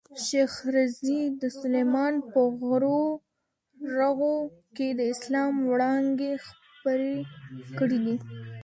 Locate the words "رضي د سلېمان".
0.75-2.13